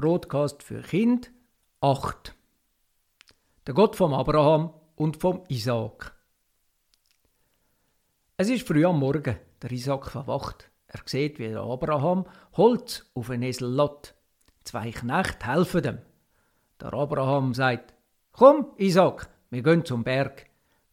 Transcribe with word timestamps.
Broadcast 0.00 0.62
für 0.62 0.80
Kind 0.80 1.30
8. 1.82 2.34
Der 3.66 3.74
Gott 3.74 3.96
vom 3.96 4.14
Abraham 4.14 4.72
und 4.96 5.18
vom 5.18 5.42
Isaak. 5.48 6.14
Es 8.38 8.48
ist 8.48 8.66
früh 8.66 8.86
am 8.86 8.98
Morgen. 8.98 9.36
Der 9.60 9.70
Isaak 9.70 10.10
verwacht. 10.10 10.70
Er 10.86 11.02
sieht, 11.04 11.38
wie 11.38 11.48
der 11.48 11.60
Abraham 11.60 12.24
Holz 12.56 13.10
auf 13.12 13.28
einen 13.28 13.42
Esel 13.42 13.70
lädt. 13.70 14.14
Zwei 14.64 14.90
Knechte 14.90 15.46
helfen 15.46 15.84
ihm. 15.84 15.98
Der 16.80 16.94
Abraham 16.94 17.52
sagt: 17.52 17.92
Komm, 18.32 18.68
Isaak, 18.78 19.28
wir 19.50 19.62
gehen 19.62 19.84
zum 19.84 20.02
Berg. 20.02 20.46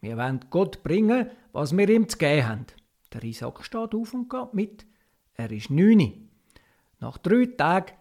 Wir 0.00 0.16
wollen 0.16 0.46
Gott 0.48 0.82
bringen, 0.82 1.30
was 1.52 1.76
wir 1.76 1.90
ihm 1.90 2.08
zu 2.08 2.16
geben 2.16 2.48
haben. 2.48 2.66
Der 3.12 3.22
Isaak 3.22 3.62
steht 3.64 3.94
auf 3.94 4.14
und 4.14 4.30
geht 4.30 4.54
mit. 4.54 4.86
Er 5.34 5.52
ist 5.52 5.68
neun. 5.68 6.30
Nach 7.00 7.18
drei 7.18 7.44
Tagen 7.44 7.92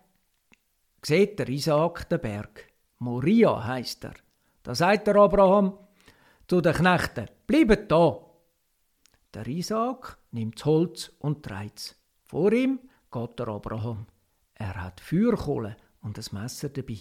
sieht 1.06 1.40
der 1.40 1.50
Isaak 1.50 2.10
den 2.10 2.22
Berg. 2.22 2.68
Moria 3.00 3.66
heißt 3.66 4.06
er. 4.06 4.14
Da 4.64 4.74
sagt 4.74 5.08
der 5.08 5.16
Abraham 5.18 5.78
zu 6.48 6.62
den 6.62 6.74
Knechten: 6.74 7.28
Bleibt 7.46 7.92
da, 7.92 8.20
der 9.34 9.48
Isaak 9.48 10.18
nimmt 10.32 10.60
das 10.60 10.66
Holz 10.66 11.12
und 11.20 11.44
trägt 11.44 11.80
es. 11.80 11.96
Vor 12.24 12.52
ihm 12.54 12.80
geht 13.12 13.40
der 13.40 13.48
Abraham. 13.48 14.08
Er 14.54 14.82
hat 14.82 15.02
Feuerkohle 15.02 15.76
und 16.02 16.18
ein 16.18 16.42
Messer 16.42 16.70
dabei. 16.70 17.00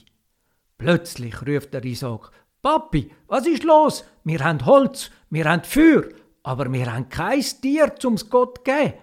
Plötzlich 0.78 1.40
ruft 1.46 1.72
der 1.72 1.84
Isaak: 1.84 2.32
Papi, 2.60 3.10
was 3.28 3.46
ist 3.46 3.64
los? 3.64 4.04
Wir 4.24 4.40
haben 4.40 4.64
Holz, 4.66 5.10
wir 5.30 5.44
haben 5.44 5.62
Feuer, 5.62 6.04
aber 6.42 6.72
wir 6.72 6.92
haben 6.92 7.08
kein 7.08 7.40
Tier 7.40 7.94
zum 7.96 8.16
Gott 8.30 8.58
zu 8.58 8.64
geben. 8.64 8.94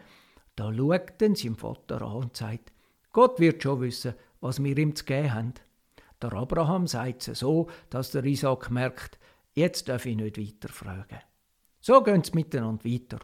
Da 0.56 0.74
schaut 0.74 1.14
dann 1.20 1.36
sein 1.36 1.56
Vater 1.56 2.02
an 2.02 2.16
und 2.24 2.36
sagt: 2.36 2.74
Gott 3.14 3.40
wird 3.40 3.64
schon 3.64 3.82
wissen, 3.82 4.14
was 4.42 4.64
wir 4.64 4.78
ihm 4.78 4.96
zu 4.96 5.06
geben 5.06 5.34
haben. 5.34 5.54
Der 6.22 6.34
Abraham 6.34 6.88
sagt 6.88 7.28
es 7.28 7.40
so, 7.40 7.70
dass 7.90 8.12
der 8.12 8.26
Isaak 8.26 8.70
merkt, 8.72 9.20
jetzt 9.54 9.88
darf 9.88 10.06
ich 10.06 10.16
nicht 10.18 10.38
weiter 10.38 10.74
fragen. 10.74 11.20
So 11.80 12.02
gehen 12.04 12.24
sie 12.24 12.34
miteinander 12.34 12.84
weiter. 12.84 13.20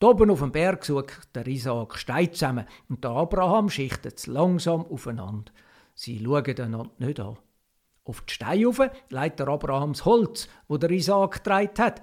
Da 0.00 0.08
oben 0.08 0.30
auf 0.30 0.40
dem 0.40 0.50
Berg 0.50 0.84
sucht 0.84 1.34
der 1.34 1.46
Isaak 1.46 1.96
Stein 1.96 2.32
zusammen 2.32 2.66
und 2.88 3.04
der 3.04 3.10
Abraham 3.10 3.68
schichtet 3.68 4.18
es 4.18 4.26
langsam 4.26 4.84
aufeinander. 4.86 5.52
Sie 5.94 6.18
schauen 6.18 6.44
einander 6.58 6.90
nicht 6.98 7.20
an. 7.20 7.36
Auf 8.04 8.22
die 8.22 8.32
Steine 8.32 8.66
rauf 8.66 8.80
legt 9.10 9.38
der 9.38 9.48
Abraham 9.48 9.92
das 9.92 10.04
Holz, 10.04 10.48
wo 10.66 10.78
der 10.78 10.90
Isaak 10.90 11.34
getragen 11.34 11.78
hat. 11.78 12.00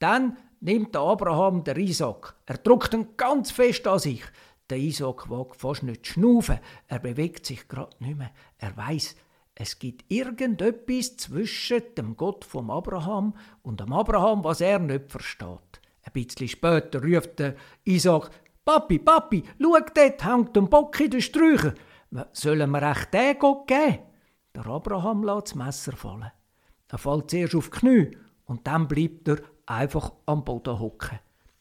Dann 0.00 0.36
nimmt 0.60 0.94
der 0.94 1.02
Abraham 1.02 1.64
den 1.64 1.76
Isaak. 1.76 2.34
Er 2.44 2.58
drückt 2.58 2.92
ihn 2.92 3.16
ganz 3.16 3.50
fest 3.50 3.86
an 3.86 3.98
sich. 3.98 4.24
Der 4.70 4.78
Isaak 4.78 5.30
wagt 5.30 5.56
fast 5.56 5.82
nicht 5.82 6.04
zu 6.04 6.12
schnaufen. 6.12 6.58
Er 6.88 6.98
bewegt 6.98 7.46
sich 7.46 7.68
gerade 7.68 7.96
nicht 8.00 8.18
mehr. 8.18 8.30
Er 8.58 8.76
weiß, 8.76 9.16
es 9.54 9.78
gibt 9.78 10.04
irgendetwas 10.10 11.16
zwischen 11.16 11.82
dem 11.96 12.16
Gott 12.16 12.44
vom 12.44 12.70
Abraham 12.70 13.34
und 13.62 13.80
dem 13.80 13.92
Abraham, 13.92 14.44
was 14.44 14.60
er 14.60 14.78
nicht 14.78 15.10
versteht. 15.10 15.80
Ein 16.02 16.12
bisschen 16.12 16.48
später 16.48 17.02
ruft 17.02 17.38
der 17.38 17.56
Isaac, 17.84 18.30
Papi, 18.64 18.98
Papi, 18.98 19.42
schau, 19.60 19.78
dort 19.94 20.24
hängt 20.24 20.56
ein 20.56 20.68
Bock 20.68 21.00
in 21.00 21.10
den 21.10 21.22
Sträuchern. 21.22 21.74
Sollen 22.32 22.70
wir 22.70 22.82
echt 22.82 23.12
den 23.12 23.38
Gott 23.38 23.66
geben? 23.66 23.98
Der 24.54 24.66
Abraham 24.66 25.24
lässt 25.24 25.48
das 25.48 25.54
Messer 25.54 25.92
fallen. 25.96 26.30
Er 26.88 26.98
fällt 26.98 27.30
zuerst 27.30 27.54
auf 27.54 27.70
die 27.70 27.78
Knie 27.78 28.16
und 28.44 28.66
dann 28.66 28.86
bleibt 28.86 29.28
er 29.28 29.38
einfach 29.66 30.12
am 30.26 30.44
Boden 30.44 30.78
hocken. 30.78 31.18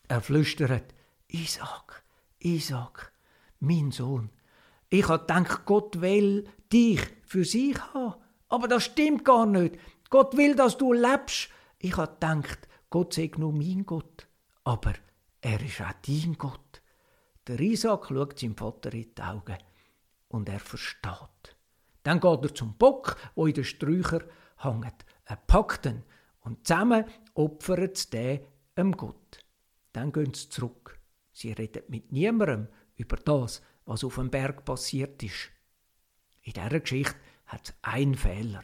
Er 0.08 0.22
flüstert, 0.22 0.94
Isaac, 1.30 2.04
Isaac, 2.48 3.12
mein 3.60 3.92
Sohn, 3.92 4.30
ich 4.90 5.08
habe 5.10 5.20
gedacht, 5.20 5.66
Gott 5.66 6.00
will 6.00 6.48
dich 6.72 7.02
für 7.26 7.44
sich 7.44 7.78
haben. 7.94 8.16
Aber 8.48 8.70
das 8.70 8.86
stimmt 8.86 9.26
gar 9.26 9.46
nicht. 9.46 9.78
Gott 10.10 10.38
will, 10.38 10.56
dass 10.56 10.78
du 10.78 10.94
lebst. 10.94 11.50
Ich 11.80 11.98
habe 11.98 12.14
gedacht, 12.14 12.68
Gott 12.90 13.14
sei 13.14 13.30
nur 13.36 13.52
mein 13.52 13.86
Gott. 13.86 14.28
Aber 14.64 14.94
er 15.42 15.62
ist 15.62 15.82
auch 15.82 15.92
dein 16.08 16.38
Gott. 16.38 16.82
Der 17.48 17.60
Isaac 17.60 18.08
schaut 18.08 18.40
seinem 18.40 18.56
Vater 18.56 18.94
in 18.94 19.14
die 19.14 19.22
Augen 19.22 19.58
und 20.30 20.48
er 20.48 20.60
versteht. 20.60 21.58
Dann 22.04 22.22
geht 22.22 22.44
er 22.44 22.56
zum 22.56 22.78
Bock, 22.78 23.18
wo 23.36 23.46
in 23.46 23.56
den 23.56 23.66
Sträuchern 23.66 24.24
hängt. 24.58 25.06
Er 25.26 25.36
packt 25.36 25.86
ihn 25.86 26.04
und 26.42 26.66
zusammen 26.66 27.04
opfert 27.34 27.98
sie 27.98 28.40
den 28.78 28.92
Gott. 28.94 29.44
Dann 29.92 30.14
gehen 30.14 30.34
sie 30.34 30.48
zurück. 30.48 30.97
Sie 31.38 31.52
reden 31.52 31.84
mit 31.88 32.12
niemandem 32.12 32.68
über 32.96 33.16
das, 33.18 33.62
was 33.86 34.04
auf 34.04 34.16
dem 34.16 34.32
Berg 34.32 34.66
passiert 34.66 35.22
ist. 35.22 35.52
In 36.42 36.54
dieser 36.54 36.80
Geschichte 36.80 37.16
hat 37.46 37.70
es 37.70 37.76
einen 37.84 38.16
Fehler. 38.16 38.64